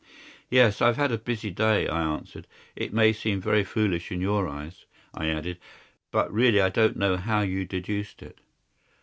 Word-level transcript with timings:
"Yes, 0.49 0.81
I've 0.81 0.97
had 0.97 1.11
a 1.11 1.17
busy 1.19 1.51
day," 1.51 1.87
I 1.87 2.01
answered. 2.01 2.47
"It 2.75 2.91
may 2.91 3.13
seem 3.13 3.39
very 3.39 3.63
foolish 3.63 4.11
in 4.11 4.19
your 4.19 4.47
eyes," 4.47 4.85
I 5.13 5.27
added, 5.27 5.59
"but 6.09 6.33
really 6.33 6.59
I 6.59 6.69
don't 6.69 6.97
know 6.97 7.17
how 7.17 7.41
you 7.41 7.65
deduced 7.65 8.23
it." 8.23 8.39